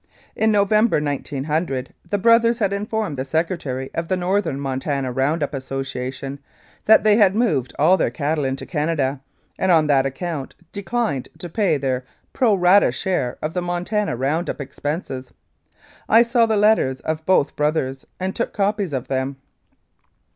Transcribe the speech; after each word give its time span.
In 0.35 0.51
November, 0.51 0.99
1900, 0.99 1.93
the 2.09 2.17
brothers 2.17 2.57
had 2.57 2.73
informed 2.73 3.17
the 3.17 3.23
Secretary 3.23 3.91
of 3.93 4.07
the 4.07 4.17
Northern 4.17 4.59
Montana 4.59 5.11
Round 5.11 5.43
up 5.43 5.53
Association 5.53 6.39
that 6.85 7.03
they 7.03 7.17
had 7.17 7.35
moved 7.35 7.71
all 7.77 7.97
their 7.97 8.09
cattle 8.09 8.43
into 8.43 8.65
Canada, 8.65 9.21
and 9.59 9.71
on 9.71 9.85
that 9.85 10.07
account 10.07 10.55
declined 10.71 11.29
to 11.37 11.49
pay 11.49 11.77
their 11.77 12.03
pro 12.33 12.55
rata 12.55 12.91
share 12.91 13.37
of 13.43 13.53
the 13.53 13.61
Montana 13.61 14.15
Round 14.15 14.49
up 14.49 14.59
expenses. 14.59 15.33
I 16.09 16.23
saw 16.23 16.47
the 16.47 16.57
letters 16.57 17.01
of 17.01 17.23
both 17.27 17.55
brothers, 17.55 18.07
and 18.19 18.35
took 18.35 18.53
copies 18.53 18.93
of 18.93 19.07
them. 19.07 19.35